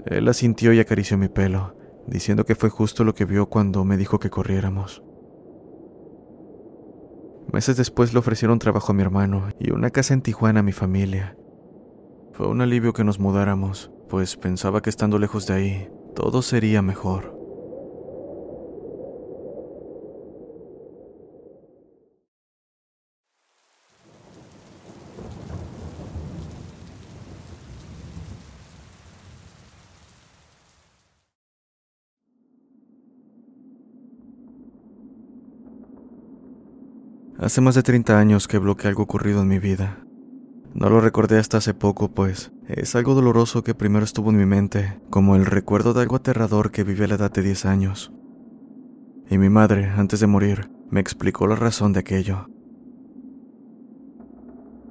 Él 0.06 0.28
asintió 0.28 0.72
y 0.72 0.80
acarició 0.80 1.18
mi 1.18 1.28
pelo, 1.28 1.76
diciendo 2.06 2.44
que 2.44 2.54
fue 2.54 2.70
justo 2.70 3.04
lo 3.04 3.14
que 3.14 3.24
vio 3.24 3.46
cuando 3.46 3.84
me 3.84 3.96
dijo 3.96 4.18
que 4.18 4.30
corriéramos. 4.30 5.02
Meses 7.52 7.76
después 7.76 8.12
le 8.12 8.18
ofrecieron 8.18 8.58
trabajo 8.58 8.92
a 8.92 8.94
mi 8.94 9.02
hermano 9.02 9.48
y 9.58 9.70
una 9.70 9.90
casa 9.90 10.14
en 10.14 10.22
Tijuana 10.22 10.60
a 10.60 10.62
mi 10.62 10.72
familia. 10.72 11.36
Fue 12.32 12.46
un 12.46 12.60
alivio 12.60 12.92
que 12.92 13.04
nos 13.04 13.18
mudáramos, 13.18 13.90
pues 14.08 14.36
pensaba 14.36 14.82
que 14.82 14.90
estando 14.90 15.18
lejos 15.18 15.46
de 15.46 15.54
ahí, 15.54 15.88
todo 16.14 16.42
sería 16.42 16.82
mejor. 16.82 17.37
Hace 37.48 37.62
más 37.62 37.74
de 37.74 37.82
30 37.82 38.18
años 38.18 38.46
que 38.46 38.58
bloqueé 38.58 38.90
algo 38.90 39.04
ocurrido 39.04 39.40
en 39.40 39.48
mi 39.48 39.58
vida. 39.58 40.04
No 40.74 40.90
lo 40.90 41.00
recordé 41.00 41.38
hasta 41.38 41.56
hace 41.56 41.72
poco, 41.72 42.10
pues 42.10 42.52
es 42.66 42.94
algo 42.94 43.14
doloroso 43.14 43.64
que 43.64 43.74
primero 43.74 44.04
estuvo 44.04 44.28
en 44.28 44.36
mi 44.36 44.44
mente, 44.44 45.00
como 45.08 45.34
el 45.34 45.46
recuerdo 45.46 45.94
de 45.94 46.02
algo 46.02 46.16
aterrador 46.16 46.70
que 46.70 46.84
viví 46.84 47.04
a 47.04 47.06
la 47.06 47.14
edad 47.14 47.32
de 47.32 47.40
10 47.40 47.64
años. 47.64 48.12
Y 49.30 49.38
mi 49.38 49.48
madre, 49.48 49.86
antes 49.86 50.20
de 50.20 50.26
morir, 50.26 50.70
me 50.90 51.00
explicó 51.00 51.46
la 51.46 51.56
razón 51.56 51.94
de 51.94 52.00
aquello. 52.00 52.50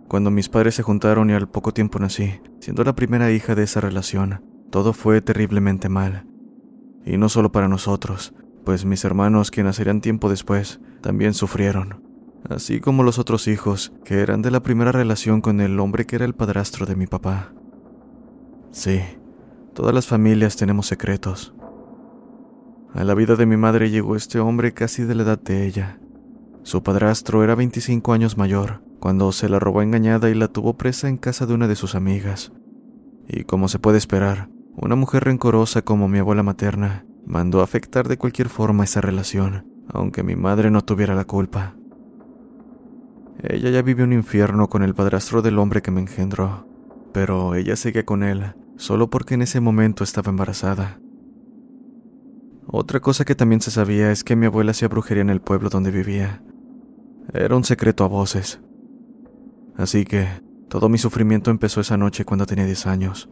Cuando 0.07 0.31
mis 0.31 0.49
padres 0.49 0.73
se 0.73 0.81
juntaron 0.81 1.29
y 1.29 1.33
al 1.33 1.47
poco 1.47 1.75
tiempo 1.75 1.99
nací, 1.99 2.41
siendo 2.59 2.83
la 2.83 2.95
primera 2.95 3.31
hija 3.31 3.53
de 3.53 3.65
esa 3.65 3.81
relación, 3.81 4.43
todo 4.71 4.93
fue 4.93 5.21
terriblemente 5.21 5.89
mal. 5.89 6.25
Y 7.05 7.17
no 7.17 7.29
solo 7.29 7.51
para 7.51 7.67
nosotros, 7.67 8.33
pues 8.65 8.83
mis 8.83 9.05
hermanos, 9.05 9.51
que 9.51 9.61
nacerían 9.61 10.01
tiempo 10.01 10.27
después, 10.27 10.81
también 11.01 11.35
sufrieron, 11.35 12.06
así 12.49 12.79
como 12.79 13.03
los 13.03 13.19
otros 13.19 13.47
hijos, 13.47 13.93
que 14.03 14.21
eran 14.21 14.41
de 14.41 14.51
la 14.51 14.61
primera 14.61 14.91
relación 14.91 15.41
con 15.41 15.61
el 15.61 15.79
hombre 15.79 16.05
que 16.05 16.15
era 16.17 16.25
el 16.25 16.35
padrastro 16.35 16.85
de 16.85 16.95
mi 16.95 17.07
papá. 17.07 17.53
Sí, 18.71 19.01
todas 19.73 19.93
las 19.93 20.07
familias 20.07 20.55
tenemos 20.55 20.87
secretos. 20.87 21.53
A 22.93 23.03
la 23.03 23.13
vida 23.13 23.35
de 23.35 23.45
mi 23.45 23.57
madre 23.57 23.89
llegó 23.89 24.15
este 24.15 24.39
hombre 24.39 24.73
casi 24.73 25.03
de 25.03 25.15
la 25.15 25.23
edad 25.23 25.39
de 25.39 25.65
ella. 25.65 25.99
Su 26.63 26.83
padrastro 26.83 27.43
era 27.43 27.55
25 27.55 28.11
años 28.11 28.37
mayor, 28.37 28.81
cuando 28.99 29.31
se 29.31 29.47
la 29.47 29.59
robó 29.59 29.81
engañada 29.81 30.29
y 30.29 30.33
la 30.33 30.47
tuvo 30.47 30.77
presa 30.77 31.07
en 31.07 31.17
casa 31.17 31.45
de 31.45 31.53
una 31.53 31.67
de 31.67 31.75
sus 31.75 31.95
amigas. 31.95 32.51
Y 33.27 33.43
como 33.43 33.67
se 33.67 33.79
puede 33.79 33.97
esperar, 33.97 34.49
una 34.75 34.95
mujer 34.95 35.23
rencorosa 35.23 35.81
como 35.81 36.07
mi 36.07 36.19
abuela 36.19 36.43
materna 36.43 37.05
mandó 37.25 37.61
afectar 37.61 38.07
de 38.07 38.17
cualquier 38.17 38.49
forma 38.49 38.83
esa 38.83 38.99
relación, 38.99 39.65
aunque 39.87 40.23
mi 40.23 40.35
madre 40.35 40.69
no 40.69 40.83
tuviera 40.83 41.15
la 41.15 41.25
culpa. 41.25 41.76
Ella 43.43 43.69
ya 43.69 43.81
vivió 43.81 44.05
un 44.05 44.13
infierno 44.13 44.67
con 44.69 44.83
el 44.83 44.95
padrastro 44.95 45.41
del 45.41 45.59
hombre 45.59 45.81
que 45.81 45.91
me 45.91 46.01
engendró, 46.01 46.67
pero 47.13 47.55
ella 47.55 47.75
seguía 47.75 48.05
con 48.05 48.23
él 48.23 48.53
solo 48.77 49.09
porque 49.09 49.33
en 49.33 49.41
ese 49.41 49.59
momento 49.59 50.03
estaba 50.03 50.29
embarazada. 50.29 50.99
Otra 52.67 52.99
cosa 52.99 53.25
que 53.25 53.35
también 53.35 53.61
se 53.61 53.71
sabía 53.71 54.11
es 54.11 54.23
que 54.23 54.35
mi 54.35 54.45
abuela 54.45 54.71
hacía 54.71 54.87
brujería 54.87 55.21
en 55.21 55.29
el 55.29 55.41
pueblo 55.41 55.69
donde 55.69 55.91
vivía. 55.91 56.43
Era 57.33 57.55
un 57.55 57.63
secreto 57.63 58.03
a 58.03 58.07
voces. 58.07 58.61
Así 59.75 60.05
que 60.05 60.27
todo 60.69 60.89
mi 60.89 60.97
sufrimiento 60.97 61.49
empezó 61.49 61.81
esa 61.81 61.97
noche 61.97 62.25
cuando 62.25 62.45
tenía 62.45 62.65
10 62.65 62.87
años. 62.87 63.29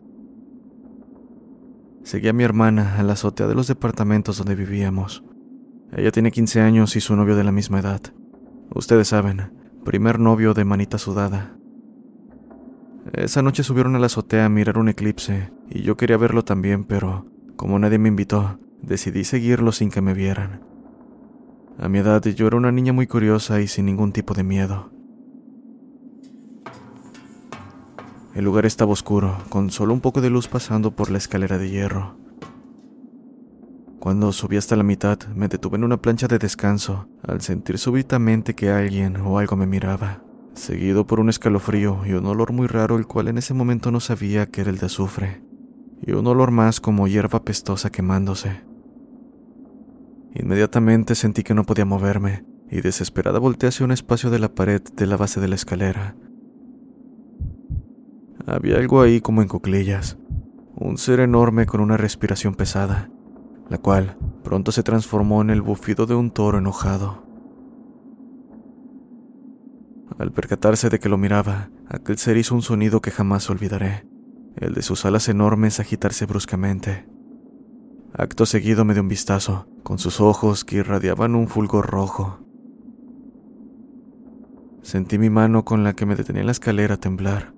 Seguí 2.04 2.28
a 2.28 2.34
mi 2.34 2.44
hermana 2.44 2.98
a 2.98 3.04
la 3.04 3.14
azotea 3.14 3.48
de 3.48 3.56
los 3.56 3.68
departamentos 3.68 4.38
donde 4.38 4.56
vivíamos. 4.56 5.24
Ella 5.92 6.12
tiene 6.12 6.32
15 6.32 6.62
años 6.62 6.96
y 6.96 7.02
su 7.02 7.16
novio 7.16 7.36
de 7.36 7.44
la 7.44 7.52
misma 7.52 7.80
edad. 7.80 8.02
Ustedes 8.74 9.08
saben, 9.08 9.52
primer 9.86 10.20
novio 10.20 10.54
de 10.54 10.66
manita 10.66 10.98
sudada. 10.98 11.56
Esa 13.14 13.42
noche 13.42 13.64
subieron 13.64 13.96
a 13.96 14.00
la 14.00 14.08
azotea 14.08 14.46
a 14.46 14.50
mirar 14.50 14.80
un 14.80 14.90
eclipse 14.90 15.52
y 15.70 15.84
yo 15.84 15.96
quería 15.96 16.18
verlo 16.18 16.44
también, 16.44 16.84
pero 16.84 17.28
como 17.56 17.80
nadie 17.80 18.00
me 18.00 18.10
invitó, 18.10 18.60
decidí 18.82 19.24
seguirlo 19.24 19.72
sin 19.72 19.92
que 19.92 20.02
me 20.02 20.14
vieran. 20.14 20.62
A 21.78 21.88
mi 21.88 22.00
edad 22.00 22.24
yo 22.24 22.48
era 22.48 22.58
una 22.58 22.72
niña 22.72 22.94
muy 22.94 23.06
curiosa 23.06 23.62
y 23.62 23.68
sin 23.68 23.86
ningún 23.86 24.12
tipo 24.12 24.34
de 24.34 24.44
miedo. 24.44 24.92
El 28.34 28.44
lugar 28.44 28.66
estaba 28.66 28.92
oscuro, 28.92 29.38
con 29.50 29.70
solo 29.70 29.94
un 29.94 30.02
poco 30.02 30.20
de 30.20 30.32
luz 30.32 30.48
pasando 30.48 30.92
por 30.92 31.12
la 31.12 31.20
escalera 31.20 31.58
de 31.58 31.70
hierro. 31.70 32.18
Cuando 34.06 34.32
subí 34.32 34.56
hasta 34.56 34.76
la 34.76 34.84
mitad, 34.84 35.18
me 35.34 35.48
detuve 35.48 35.78
en 35.78 35.84
una 35.84 36.00
plancha 36.00 36.28
de 36.28 36.38
descanso, 36.38 37.08
al 37.24 37.42
sentir 37.42 37.80
súbitamente 37.80 38.54
que 38.54 38.70
alguien 38.70 39.18
o 39.18 39.40
algo 39.40 39.56
me 39.56 39.66
miraba, 39.66 40.22
seguido 40.54 41.08
por 41.08 41.20
un 41.20 41.28
escalofrío 41.28 42.06
y 42.06 42.14
un 42.14 42.28
olor 42.28 42.54
muy 42.54 42.68
raro, 42.68 42.98
el 42.98 43.08
cual 43.08 43.30
en 43.30 43.40
ese 43.40 43.56
momento 43.56 43.90
no 43.90 44.00
sabía 44.00 44.46
que 44.46 44.62
era 44.62 44.70
el 44.70 44.78
de 44.78 44.86
azufre, 44.86 45.42
y 46.06 46.12
un 46.12 46.28
olor 46.28 46.52
más 46.52 46.80
como 46.80 47.08
hierba 47.08 47.44
pestosa 47.44 47.90
quemándose. 47.90 48.62
Inmediatamente 50.36 51.16
sentí 51.16 51.42
que 51.42 51.56
no 51.56 51.64
podía 51.64 51.86
moverme, 51.86 52.46
y 52.70 52.82
desesperada 52.82 53.40
volteé 53.40 53.70
hacia 53.70 53.88
un 53.88 53.92
espacio 53.92 54.30
de 54.30 54.38
la 54.38 54.54
pared 54.54 54.84
de 54.84 55.08
la 55.08 55.18
base 55.18 55.42
de 55.42 55.48
la 55.48 55.56
escalera, 55.56 56.16
había 58.46 58.78
algo 58.78 59.02
ahí 59.02 59.20
como 59.20 59.42
en 59.42 59.48
cuclillas, 59.48 60.20
un 60.76 61.00
ser 61.00 61.22
enorme 61.22 61.66
con 61.66 61.82
una 61.82 61.98
respiración 61.98 62.54
pesada, 62.54 63.10
la 63.70 63.78
cual 63.78 64.18
pronto 64.44 64.72
se 64.72 64.84
transformó 64.84 65.42
en 65.42 65.50
el 65.50 65.62
bufido 65.62 66.06
de 66.06 66.16
un 66.16 66.32
toro 66.32 66.60
enojado. 66.60 67.24
Al 70.18 70.32
percatarse 70.32 70.90
de 70.90 71.00
que 71.00 71.10
lo 71.10 71.18
miraba, 71.18 71.70
aquel 71.90 72.18
ser 72.18 72.38
hizo 72.38 72.56
un 72.56 72.62
sonido 72.62 73.02
que 73.02 73.12
jamás 73.12 73.50
olvidaré, 73.50 74.08
el 74.56 74.74
de 74.74 74.82
sus 74.82 75.06
alas 75.06 75.28
enormes 75.28 75.80
agitarse 75.80 76.26
bruscamente. 76.26 77.08
Acto 78.14 78.46
seguido 78.46 78.86
me 78.86 78.94
dio 78.94 79.04
un 79.04 79.10
vistazo, 79.10 79.68
con 79.84 80.00
sus 80.00 80.22
ojos 80.22 80.64
que 80.64 80.78
irradiaban 80.78 81.36
un 81.36 81.48
fulgor 81.48 81.88
rojo. 81.90 82.40
Sentí 84.84 85.18
mi 85.18 85.30
mano 85.30 85.66
con 85.66 85.84
la 85.84 85.94
que 85.94 86.06
me 86.06 86.16
detenía 86.16 86.42
en 86.42 86.46
la 86.46 86.52
escalera 86.54 86.98
temblar, 86.98 87.56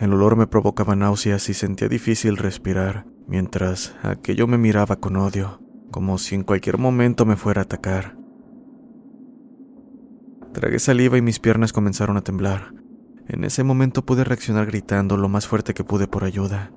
el 0.00 0.12
olor 0.12 0.36
me 0.36 0.46
provocaba 0.46 0.94
náuseas 0.94 1.48
y 1.48 1.54
sentía 1.54 1.88
difícil 1.88 2.36
respirar, 2.36 3.04
mientras 3.28 3.94
aquello 4.02 4.46
me 4.46 4.58
miraba 4.58 4.96
con 4.96 5.16
odio, 5.16 5.60
como 5.90 6.18
si 6.18 6.34
en 6.34 6.42
cualquier 6.42 6.78
momento 6.78 7.24
me 7.26 7.36
fuera 7.36 7.60
a 7.60 7.64
atacar. 7.64 8.16
Tragué 10.52 10.78
saliva 10.78 11.18
y 11.18 11.22
mis 11.22 11.38
piernas 11.38 11.72
comenzaron 11.72 12.16
a 12.16 12.22
temblar. 12.22 12.74
En 13.28 13.44
ese 13.44 13.62
momento 13.62 14.04
pude 14.04 14.24
reaccionar 14.24 14.66
gritando 14.66 15.16
lo 15.16 15.28
más 15.28 15.46
fuerte 15.46 15.74
que 15.74 15.84
pude 15.84 16.08
por 16.08 16.24
ayuda. 16.24 16.72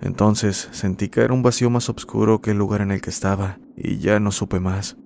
Entonces 0.00 0.68
sentí 0.72 1.08
caer 1.08 1.32
un 1.32 1.42
vacío 1.42 1.70
más 1.70 1.88
oscuro 1.88 2.40
que 2.40 2.50
el 2.50 2.58
lugar 2.58 2.80
en 2.80 2.90
el 2.90 3.00
que 3.00 3.10
estaba, 3.10 3.58
y 3.76 3.98
ya 3.98 4.20
no 4.20 4.32
supe 4.32 4.60
más. 4.60 4.98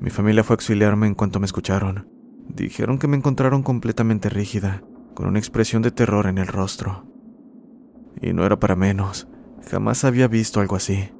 Mi 0.00 0.10
familia 0.10 0.44
fue 0.44 0.54
a 0.54 0.56
auxiliarme 0.56 1.06
en 1.06 1.14
cuanto 1.14 1.38
me 1.40 1.46
escucharon. 1.46 2.08
Dijeron 2.48 2.98
que 2.98 3.08
me 3.08 3.16
encontraron 3.16 3.62
completamente 3.62 4.28
rígida, 4.28 4.82
con 5.14 5.26
una 5.26 5.38
expresión 5.38 5.80
de 5.82 5.92
terror 5.92 6.26
en 6.26 6.38
el 6.38 6.48
rostro. 6.48 7.13
Y 8.20 8.32
no 8.32 8.44
era 8.44 8.58
para 8.58 8.76
menos, 8.76 9.28
jamás 9.70 10.04
había 10.04 10.28
visto 10.28 10.60
algo 10.60 10.76
así. 10.76 11.10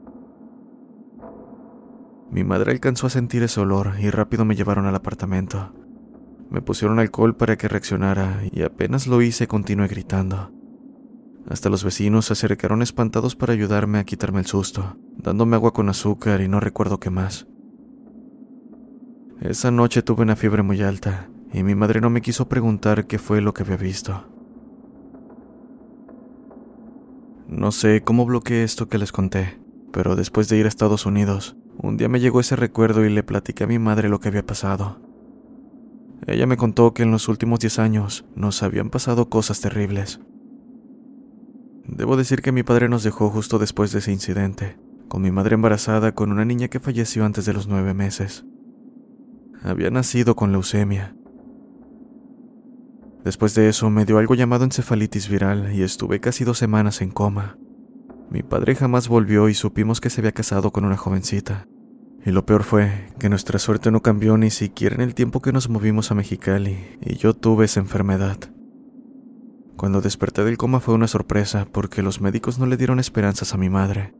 Mi 2.30 2.42
madre 2.42 2.72
alcanzó 2.72 3.06
a 3.06 3.10
sentir 3.10 3.42
ese 3.42 3.60
olor 3.60 3.92
y 4.00 4.10
rápido 4.10 4.44
me 4.44 4.56
llevaron 4.56 4.86
al 4.86 4.94
apartamento. 4.94 5.72
Me 6.50 6.62
pusieron 6.62 6.98
alcohol 6.98 7.36
para 7.36 7.56
que 7.56 7.68
reaccionara 7.68 8.42
y 8.50 8.62
apenas 8.62 9.06
lo 9.06 9.22
hice 9.22 9.46
continué 9.46 9.88
gritando. 9.88 10.52
Hasta 11.48 11.68
los 11.68 11.84
vecinos 11.84 12.26
se 12.26 12.32
acercaron 12.32 12.82
espantados 12.82 13.36
para 13.36 13.52
ayudarme 13.52 13.98
a 13.98 14.04
quitarme 14.04 14.40
el 14.40 14.46
susto, 14.46 14.96
dándome 15.16 15.56
agua 15.56 15.72
con 15.72 15.88
azúcar 15.88 16.40
y 16.40 16.48
no 16.48 16.58
recuerdo 16.58 16.98
qué 16.98 17.10
más. 17.10 17.46
Esa 19.40 19.70
noche 19.70 20.02
tuve 20.02 20.22
una 20.22 20.36
fiebre 20.36 20.62
muy 20.62 20.82
alta 20.82 21.28
y 21.52 21.62
mi 21.62 21.74
madre 21.74 22.00
no 22.00 22.08
me 22.08 22.22
quiso 22.22 22.48
preguntar 22.48 23.06
qué 23.06 23.18
fue 23.18 23.40
lo 23.40 23.52
que 23.52 23.62
había 23.62 23.76
visto. 23.76 24.33
No 27.48 27.72
sé 27.72 28.02
cómo 28.02 28.24
bloqueé 28.24 28.64
esto 28.64 28.88
que 28.88 28.98
les 28.98 29.12
conté, 29.12 29.60
pero 29.92 30.16
después 30.16 30.48
de 30.48 30.56
ir 30.56 30.64
a 30.64 30.68
Estados 30.68 31.04
Unidos, 31.04 31.56
un 31.76 31.96
día 31.96 32.08
me 32.08 32.20
llegó 32.20 32.40
ese 32.40 32.56
recuerdo 32.56 33.04
y 33.04 33.10
le 33.10 33.22
platiqué 33.22 33.64
a 33.64 33.66
mi 33.66 33.78
madre 33.78 34.08
lo 34.08 34.18
que 34.18 34.28
había 34.28 34.46
pasado. 34.46 35.00
Ella 36.26 36.46
me 36.46 36.56
contó 36.56 36.94
que 36.94 37.02
en 37.02 37.10
los 37.10 37.28
últimos 37.28 37.60
10 37.60 37.78
años 37.80 38.24
nos 38.34 38.62
habían 38.62 38.88
pasado 38.88 39.28
cosas 39.28 39.60
terribles. 39.60 40.20
Debo 41.86 42.16
decir 42.16 42.40
que 42.40 42.52
mi 42.52 42.62
padre 42.62 42.88
nos 42.88 43.02
dejó 43.02 43.28
justo 43.28 43.58
después 43.58 43.92
de 43.92 43.98
ese 43.98 44.10
incidente, 44.10 44.78
con 45.08 45.20
mi 45.20 45.30
madre 45.30 45.54
embarazada 45.54 46.14
con 46.14 46.32
una 46.32 46.46
niña 46.46 46.68
que 46.68 46.80
falleció 46.80 47.26
antes 47.26 47.44
de 47.44 47.52
los 47.52 47.68
nueve 47.68 47.92
meses. 47.92 48.46
Había 49.62 49.90
nacido 49.90 50.34
con 50.34 50.50
leucemia, 50.50 51.14
Después 53.24 53.54
de 53.54 53.68
eso 53.70 53.88
me 53.88 54.04
dio 54.04 54.18
algo 54.18 54.34
llamado 54.34 54.64
encefalitis 54.64 55.30
viral 55.30 55.74
y 55.74 55.82
estuve 55.82 56.20
casi 56.20 56.44
dos 56.44 56.58
semanas 56.58 57.00
en 57.00 57.10
coma. 57.10 57.56
Mi 58.30 58.42
padre 58.42 58.74
jamás 58.74 59.08
volvió 59.08 59.48
y 59.48 59.54
supimos 59.54 60.00
que 60.00 60.10
se 60.10 60.20
había 60.20 60.32
casado 60.32 60.72
con 60.72 60.84
una 60.84 60.98
jovencita. 60.98 61.66
Y 62.26 62.30
lo 62.30 62.44
peor 62.44 62.64
fue 62.64 63.08
que 63.18 63.30
nuestra 63.30 63.58
suerte 63.58 63.90
no 63.90 64.02
cambió 64.02 64.36
ni 64.36 64.50
siquiera 64.50 64.94
en 64.94 65.00
el 65.00 65.14
tiempo 65.14 65.40
que 65.40 65.52
nos 65.52 65.70
movimos 65.70 66.10
a 66.10 66.14
Mexicali 66.14 66.98
y 67.00 67.16
yo 67.16 67.32
tuve 67.32 67.64
esa 67.64 67.80
enfermedad. 67.80 68.38
Cuando 69.76 70.02
desperté 70.02 70.44
del 70.44 70.58
coma 70.58 70.80
fue 70.80 70.94
una 70.94 71.08
sorpresa 71.08 71.66
porque 71.70 72.02
los 72.02 72.20
médicos 72.20 72.58
no 72.58 72.66
le 72.66 72.76
dieron 72.76 73.00
esperanzas 73.00 73.54
a 73.54 73.58
mi 73.58 73.70
madre. 73.70 74.14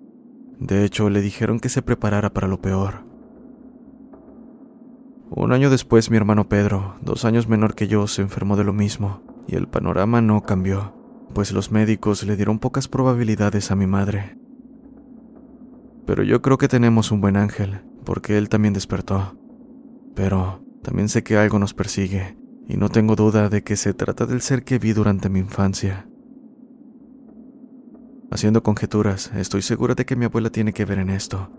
De 0.58 0.84
hecho, 0.84 1.10
le 1.10 1.20
dijeron 1.20 1.60
que 1.60 1.68
se 1.68 1.82
preparara 1.82 2.32
para 2.32 2.48
lo 2.48 2.60
peor. 2.60 3.04
Un 5.30 5.52
año 5.52 5.70
después 5.70 6.10
mi 6.10 6.16
hermano 6.16 6.48
Pedro, 6.48 6.96
dos 7.00 7.24
años 7.24 7.48
menor 7.48 7.74
que 7.74 7.88
yo, 7.88 8.06
se 8.06 8.22
enfermó 8.22 8.56
de 8.56 8.64
lo 8.64 8.72
mismo, 8.72 9.22
y 9.46 9.56
el 9.56 9.68
panorama 9.68 10.20
no 10.20 10.42
cambió, 10.42 10.94
pues 11.34 11.52
los 11.52 11.72
médicos 11.72 12.22
le 12.24 12.36
dieron 12.36 12.58
pocas 12.58 12.88
probabilidades 12.88 13.70
a 13.70 13.76
mi 13.76 13.86
madre. 13.86 14.38
Pero 16.06 16.22
yo 16.22 16.42
creo 16.42 16.58
que 16.58 16.68
tenemos 16.68 17.10
un 17.10 17.20
buen 17.20 17.36
ángel, 17.36 17.80
porque 18.04 18.36
él 18.36 18.48
también 18.48 18.74
despertó. 18.74 19.36
Pero 20.14 20.62
también 20.82 21.08
sé 21.08 21.22
que 21.22 21.36
algo 21.36 21.58
nos 21.58 21.74
persigue, 21.74 22.36
y 22.68 22.76
no 22.76 22.90
tengo 22.90 23.16
duda 23.16 23.48
de 23.48 23.64
que 23.64 23.76
se 23.76 23.94
trata 23.94 24.26
del 24.26 24.42
ser 24.42 24.64
que 24.64 24.78
vi 24.78 24.92
durante 24.92 25.28
mi 25.28 25.40
infancia. 25.40 26.06
Haciendo 28.30 28.62
conjeturas, 28.62 29.32
estoy 29.34 29.62
segura 29.62 29.94
de 29.94 30.04
que 30.04 30.16
mi 30.16 30.26
abuela 30.26 30.50
tiene 30.50 30.72
que 30.72 30.84
ver 30.84 30.98
en 30.98 31.10
esto. 31.10 31.50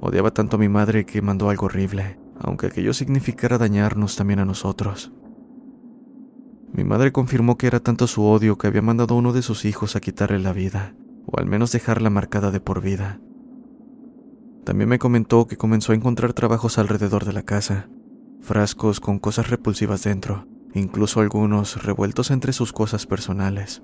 Odiaba 0.00 0.32
tanto 0.32 0.56
a 0.56 0.60
mi 0.60 0.68
madre 0.68 1.06
que 1.06 1.22
mandó 1.22 1.48
algo 1.48 1.66
horrible, 1.66 2.18
aunque 2.38 2.66
aquello 2.66 2.92
significara 2.92 3.58
dañarnos 3.58 4.16
también 4.16 4.40
a 4.40 4.44
nosotros. 4.44 5.12
Mi 6.72 6.84
madre 6.84 7.12
confirmó 7.12 7.56
que 7.56 7.66
era 7.66 7.80
tanto 7.80 8.06
su 8.06 8.24
odio 8.24 8.58
que 8.58 8.66
había 8.66 8.82
mandado 8.82 9.14
a 9.14 9.18
uno 9.18 9.32
de 9.32 9.42
sus 9.42 9.64
hijos 9.64 9.94
a 9.94 10.00
quitarle 10.00 10.40
la 10.40 10.52
vida, 10.52 10.94
o 11.26 11.38
al 11.38 11.46
menos 11.46 11.70
dejarla 11.70 12.10
marcada 12.10 12.50
de 12.50 12.60
por 12.60 12.80
vida. 12.80 13.20
También 14.64 14.88
me 14.88 14.98
comentó 14.98 15.46
que 15.46 15.56
comenzó 15.56 15.92
a 15.92 15.94
encontrar 15.94 16.32
trabajos 16.32 16.78
alrededor 16.78 17.24
de 17.24 17.32
la 17.32 17.42
casa, 17.42 17.88
frascos 18.40 18.98
con 18.98 19.18
cosas 19.18 19.50
repulsivas 19.50 20.02
dentro, 20.02 20.48
incluso 20.74 21.20
algunos 21.20 21.84
revueltos 21.84 22.30
entre 22.30 22.52
sus 22.52 22.72
cosas 22.72 23.06
personales. 23.06 23.82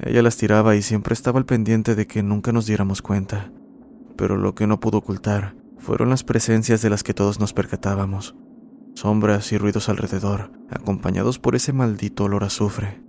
Ella 0.00 0.22
las 0.22 0.36
tiraba 0.36 0.74
y 0.74 0.82
siempre 0.82 1.12
estaba 1.12 1.38
al 1.38 1.44
pendiente 1.44 1.94
de 1.94 2.06
que 2.06 2.22
nunca 2.22 2.52
nos 2.52 2.66
diéramos 2.66 3.02
cuenta, 3.02 3.52
pero 4.16 4.36
lo 4.36 4.54
que 4.54 4.66
no 4.66 4.80
pudo 4.80 4.98
ocultar 4.98 5.61
fueron 5.82 6.10
las 6.10 6.22
presencias 6.22 6.80
de 6.80 6.88
las 6.90 7.02
que 7.02 7.12
todos 7.12 7.40
nos 7.40 7.52
percatábamos, 7.52 8.36
sombras 8.94 9.50
y 9.52 9.58
ruidos 9.58 9.88
alrededor, 9.88 10.52
acompañados 10.70 11.38
por 11.38 11.56
ese 11.56 11.72
maldito 11.72 12.24
olor 12.24 12.44
a 12.44 12.46
azufre. 12.46 13.02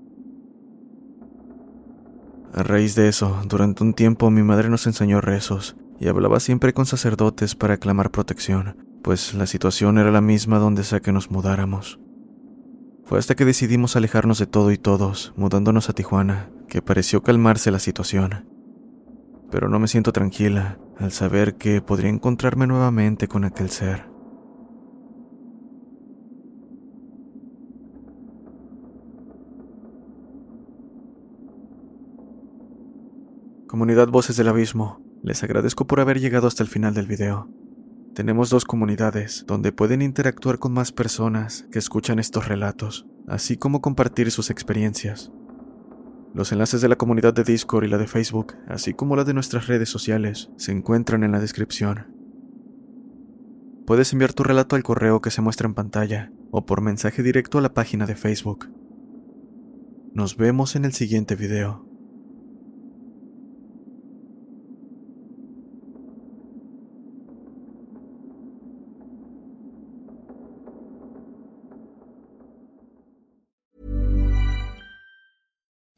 A 2.52 2.64
raíz 2.64 2.96
de 2.96 3.08
eso, 3.08 3.42
durante 3.48 3.84
un 3.84 3.94
tiempo 3.94 4.30
mi 4.32 4.44
madre 4.44 4.70
nos 4.70 4.88
enseñó 4.88 5.22
rezos 5.22 5.76
y 6.00 6.08
hablaba 6.08 6.40
siempre 6.40 6.74
con 6.74 6.86
sacerdotes 6.86 7.56
para 7.56 7.78
clamar 7.78 8.12
protección, 8.12 8.76
pues 9.04 9.34
la 9.36 9.46
situación 9.46 10.00
era 10.00 10.12
la 10.12 10.22
misma 10.22 10.58
donde 10.58 10.84
sea 10.84 11.00
que 11.00 11.12
nos 11.12 11.30
mudáramos. 11.30 12.00
Fue 13.06 13.20
hasta 13.20 13.36
que 13.36 13.46
decidimos 13.46 13.96
alejarnos 13.96 14.40
de 14.40 14.48
todo 14.48 14.72
y 14.72 14.78
todos, 14.78 15.34
mudándonos 15.36 15.90
a 15.90 15.94
Tijuana, 15.94 16.50
que 16.68 16.82
pareció 16.82 17.22
calmarse 17.22 17.70
la 17.70 17.80
situación. 17.80 18.53
Pero 19.54 19.70
no 19.70 19.78
me 19.78 19.88
siento 19.88 20.12
tranquila 20.12 20.80
al 20.98 21.12
saber 21.12 21.58
que 21.58 21.80
podría 21.80 22.10
encontrarme 22.10 22.66
nuevamente 22.66 23.28
con 23.28 23.44
aquel 23.44 23.70
ser. 23.70 24.08
Comunidad 33.68 34.08
Voces 34.08 34.38
del 34.38 34.48
Abismo, 34.48 35.00
les 35.22 35.44
agradezco 35.44 35.86
por 35.86 36.00
haber 36.00 36.20
llegado 36.20 36.48
hasta 36.48 36.64
el 36.64 36.70
final 36.70 36.96
del 36.96 37.06
video. 37.06 37.48
Tenemos 38.16 38.50
dos 38.50 38.66
comunidades 38.66 39.46
donde 39.48 39.72
pueden 39.72 40.02
interactuar 40.02 40.58
con 40.58 40.74
más 40.74 40.92
personas 40.92 41.68
que 41.72 41.78
escuchan 41.78 42.18
estos 42.18 42.48
relatos, 42.48 43.06
así 43.28 43.56
como 43.58 43.82
compartir 43.82 44.32
sus 44.32 44.50
experiencias. 44.50 45.32
Los 46.34 46.52
enlaces 46.52 46.82
de 46.82 46.90
la 46.90 46.96
comunidad 46.96 47.34
de 47.34 47.44
Discord 47.44 47.84
y 47.84 47.88
la 47.88 48.00
de 48.00 48.08
Facebook, 48.08 48.56
así 48.68 48.94
como 48.94 49.16
la 49.16 49.24
de 49.24 49.36
nuestras 49.36 49.68
redes 49.68 49.90
sociales, 49.90 50.50
se 50.58 50.72
encuentran 50.72 51.24
en 51.24 51.32
la 51.32 51.40
descripción. 51.40 52.08
Puedes 53.86 54.12
enviar 54.14 54.34
tu 54.34 54.44
relato 54.44 54.76
al 54.76 54.82
correo 54.82 55.22
que 55.22 55.30
se 55.30 55.42
muestra 55.42 55.68
en 55.68 55.76
pantalla 55.76 56.32
o 56.50 56.66
por 56.66 56.82
mensaje 56.82 57.22
directo 57.22 57.60
a 57.60 57.62
la 57.62 57.74
página 57.74 58.08
de 58.08 58.16
Facebook. 58.16 58.72
Nos 60.14 60.36
vemos 60.38 60.76
en 60.76 60.86
el 60.86 60.94
siguiente 60.94 61.36
video. 61.36 61.93